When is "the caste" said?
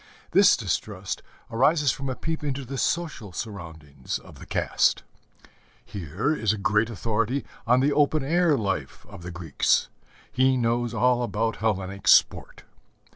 4.39-5.03